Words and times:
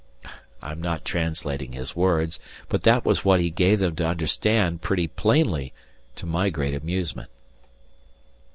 I 0.63 0.71
am 0.71 0.81
not 0.81 1.05
translating 1.05 1.73
his 1.73 1.95
words, 1.95 2.39
but 2.69 2.81
that 2.81 3.05
was 3.05 3.23
what 3.23 3.39
he 3.39 3.51
gave 3.51 3.77
them 3.77 3.95
to 3.97 4.07
understand 4.07 4.81
pretty 4.81 5.07
plainly, 5.07 5.73
to 6.15 6.25
my 6.25 6.49
great 6.49 6.73
amusement. 6.73 7.29